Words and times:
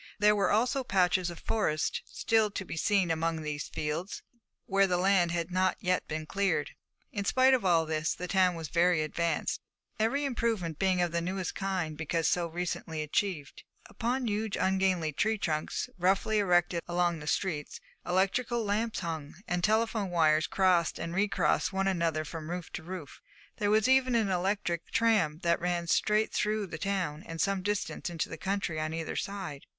There 0.17 0.35
were 0.35 0.49
also 0.49 0.83
patches 0.83 1.29
of 1.29 1.37
forest 1.39 2.01
still 2.05 2.49
to 2.49 2.65
be 2.65 2.75
seen 2.75 3.11
among 3.11 3.43
these 3.43 3.67
fields, 3.67 4.23
where 4.65 4.87
the 4.87 4.97
land 4.97 5.29
had 5.31 5.51
not 5.51 5.77
yet 5.79 6.07
been 6.07 6.25
cleared. 6.25 6.71
In 7.11 7.23
spite 7.23 7.53
of 7.53 7.63
all 7.63 7.85
this, 7.85 8.15
the 8.15 8.27
town 8.27 8.55
was 8.55 8.67
very 8.67 9.03
advanced, 9.03 9.61
every 9.99 10.25
improvement 10.25 10.79
being 10.79 11.03
of 11.03 11.11
the 11.11 11.21
newest 11.21 11.53
kind 11.53 11.95
because 11.95 12.27
so 12.27 12.47
recently 12.47 13.03
achieved. 13.03 13.61
Upon 13.85 14.25
huge 14.25 14.57
ungainly 14.59 15.13
tree 15.13 15.37
trunks 15.37 15.87
roughly 15.99 16.39
erected 16.39 16.81
along 16.87 17.19
the 17.19 17.27
streets, 17.27 17.79
electric 18.03 18.49
lamps 18.49 19.01
hung, 19.01 19.35
and 19.47 19.63
telephone 19.63 20.09
wires 20.09 20.47
crossed 20.47 20.97
and 20.97 21.13
recrossed 21.13 21.71
one 21.71 21.87
another 21.87 22.25
from 22.25 22.49
roof 22.49 22.71
to 22.71 22.81
roof. 22.81 23.21
There 23.57 23.69
was 23.69 23.87
even 23.87 24.15
an 24.15 24.29
electric 24.29 24.89
tram 24.89 25.41
that 25.43 25.61
ran 25.61 25.85
straight 25.85 26.33
through 26.33 26.65
the 26.65 26.79
town 26.79 27.21
and 27.27 27.39
some 27.39 27.61
distance 27.61 28.09
into 28.09 28.29
the 28.29 28.37
country 28.37 28.79
on 28.79 28.95
either 28.95 29.15
side. 29.15 29.67